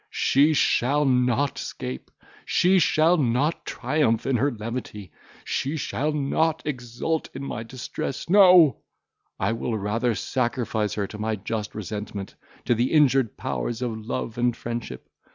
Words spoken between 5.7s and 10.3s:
shall not exult in my distress; no! I will rather